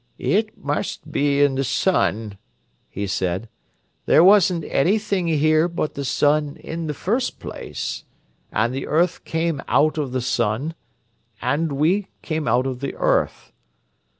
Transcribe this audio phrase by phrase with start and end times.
[0.17, 2.39] "It must be in the sun,"
[2.89, 3.47] he said.
[4.07, 8.03] "There wasn't anything here but the sun in the first place,
[8.51, 10.73] and the earth came out of the sun,
[11.39, 13.51] and we came out of the earth.